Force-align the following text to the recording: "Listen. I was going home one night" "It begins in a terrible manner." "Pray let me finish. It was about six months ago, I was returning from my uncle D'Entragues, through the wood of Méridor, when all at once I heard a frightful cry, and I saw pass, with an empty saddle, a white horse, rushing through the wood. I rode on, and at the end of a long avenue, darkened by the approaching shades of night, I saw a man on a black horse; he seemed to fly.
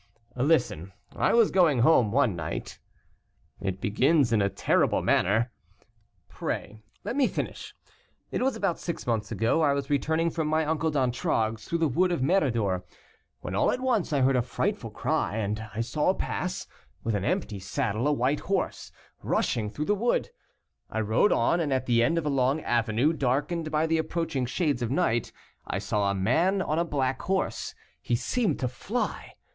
"Listen. 0.35 0.93
I 1.15 1.35
was 1.35 1.51
going 1.51 1.81
home 1.81 2.11
one 2.11 2.35
night" 2.35 2.79
"It 3.69 3.79
begins 3.79 4.33
in 4.33 4.41
a 4.41 4.49
terrible 4.49 5.03
manner." 5.03 5.51
"Pray 6.27 6.81
let 7.03 7.15
me 7.15 7.27
finish. 7.27 7.75
It 8.31 8.41
was 8.41 8.55
about 8.55 8.79
six 8.79 9.05
months 9.05 9.31
ago, 9.31 9.61
I 9.61 9.73
was 9.73 9.91
returning 9.91 10.31
from 10.31 10.47
my 10.47 10.65
uncle 10.65 10.89
D'Entragues, 10.89 11.65
through 11.67 11.77
the 11.77 11.87
wood 11.87 12.11
of 12.11 12.21
Méridor, 12.21 12.81
when 13.41 13.53
all 13.53 13.69
at 13.71 13.79
once 13.79 14.11
I 14.11 14.21
heard 14.21 14.35
a 14.35 14.41
frightful 14.41 14.89
cry, 14.89 15.37
and 15.37 15.63
I 15.75 15.81
saw 15.81 16.15
pass, 16.15 16.65
with 17.03 17.13
an 17.13 17.23
empty 17.23 17.59
saddle, 17.59 18.07
a 18.07 18.11
white 18.11 18.39
horse, 18.39 18.91
rushing 19.21 19.69
through 19.69 19.85
the 19.85 19.93
wood. 19.93 20.31
I 20.89 20.99
rode 21.01 21.31
on, 21.31 21.59
and 21.59 21.71
at 21.71 21.85
the 21.85 22.01
end 22.01 22.17
of 22.17 22.25
a 22.25 22.29
long 22.29 22.59
avenue, 22.61 23.13
darkened 23.13 23.69
by 23.69 23.85
the 23.85 23.99
approaching 23.99 24.47
shades 24.47 24.81
of 24.81 24.89
night, 24.89 25.31
I 25.67 25.77
saw 25.77 26.09
a 26.09 26.15
man 26.15 26.59
on 26.59 26.79
a 26.79 26.83
black 26.85 27.21
horse; 27.21 27.75
he 28.01 28.15
seemed 28.15 28.57
to 28.61 28.67
fly. 28.67 29.33